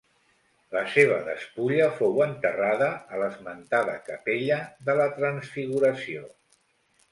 [0.75, 4.59] La seva despulla fou enterrada a l'esmentada capella
[4.91, 6.27] de la Transfiguració.